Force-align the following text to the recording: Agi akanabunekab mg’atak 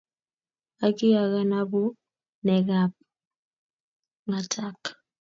Agi 0.85 1.07
akanabunekab 1.23 2.91
mg’atak 4.27 4.81